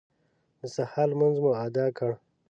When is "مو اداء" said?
1.43-1.89